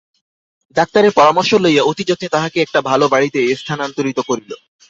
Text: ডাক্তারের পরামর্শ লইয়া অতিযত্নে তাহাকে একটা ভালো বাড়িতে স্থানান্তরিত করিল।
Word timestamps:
ডাক্তারের 0.75 1.11
পরামর্শ 1.15 1.51
লইয়া 1.55 1.83
অতিযত্নে 1.83 2.27
তাহাকে 2.29 2.57
একটা 2.61 2.79
ভালো 2.89 3.05
বাড়িতে 3.07 3.39
স্থানান্তরিত 3.55 4.19
করিল। 4.29 4.51